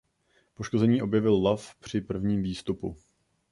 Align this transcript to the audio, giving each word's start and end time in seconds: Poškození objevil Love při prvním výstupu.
Poškození 0.53 1.01
objevil 1.01 1.35
Love 1.35 1.63
při 1.81 2.01
prvním 2.01 2.41
výstupu. 2.43 2.97